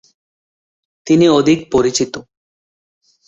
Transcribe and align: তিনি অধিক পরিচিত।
তিনি 1.07 1.25
অধিক 1.29 1.59
পরিচিত। 1.71 2.13